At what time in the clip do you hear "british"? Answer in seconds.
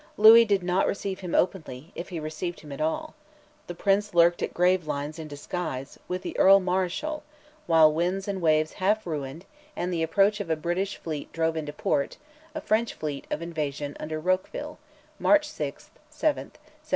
10.55-10.97